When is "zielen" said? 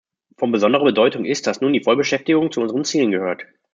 2.85-3.11